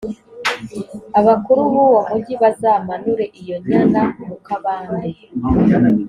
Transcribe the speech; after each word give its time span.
abakuru 1.19 1.59
b’uwo 1.71 1.99
mugi 2.09 2.33
bazamanure 2.41 3.25
iyo 3.39 3.55
nyana 3.67 4.01
mu 4.27 4.35
kabande 4.47 5.09